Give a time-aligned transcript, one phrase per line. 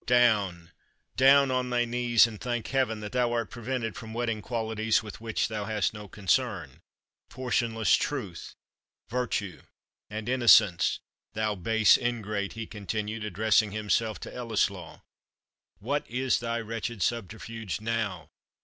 [0.07, 0.71] Down
[1.15, 5.21] down on thy knees, and thank Heaven that thou art prevented from wedding qualities with
[5.21, 6.81] which thou hast no concern
[7.29, 8.55] portionless truth,
[9.11, 9.61] virtue,
[10.09, 10.97] and innocence
[11.33, 15.01] thou, base ingrate," he continued, addressing himself to Ellieslaw,
[15.77, 18.31] "what is thy wretched subterfuge now?